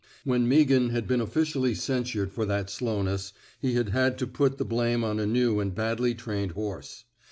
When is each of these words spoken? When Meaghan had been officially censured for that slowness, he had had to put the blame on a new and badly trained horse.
When 0.23 0.49
Meaghan 0.49 0.89
had 0.89 1.05
been 1.07 1.21
officially 1.21 1.75
censured 1.75 2.31
for 2.33 2.43
that 2.47 2.71
slowness, 2.71 3.33
he 3.59 3.73
had 3.75 3.89
had 3.89 4.17
to 4.17 4.25
put 4.25 4.57
the 4.57 4.65
blame 4.65 5.03
on 5.03 5.19
a 5.19 5.27
new 5.27 5.59
and 5.59 5.75
badly 5.75 6.15
trained 6.15 6.53
horse. 6.53 7.05